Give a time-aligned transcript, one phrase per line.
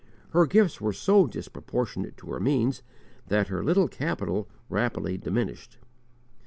[0.31, 2.81] Her gifts were so disproportionate to her means
[3.27, 5.77] that her little capital rapidly diminished.